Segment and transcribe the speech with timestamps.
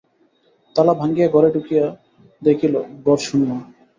[0.75, 1.85] তালা ভাঙিয়া ঘরে ঢুকিয়া
[2.41, 3.49] দেখিল, ঘর শূন্য।